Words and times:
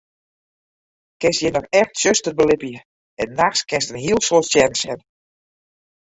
Kinst 1.25 1.41
hjir 1.43 1.51
noch 1.57 1.67
echt 1.79 1.91
tsjuster 1.99 2.33
belibje 2.39 2.79
en 3.25 3.35
nachts 3.41 3.61
kinst 3.73 3.91
in 3.91 4.01
hiel 4.05 4.19
soad 4.29 4.47
stjerren 4.47 4.79
sjen. 4.81 4.99